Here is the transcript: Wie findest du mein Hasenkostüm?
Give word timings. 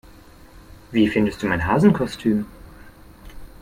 Wie 0.91 1.07
findest 1.09 1.43
du 1.43 1.47
mein 1.47 1.63
Hasenkostüm? 1.67 2.47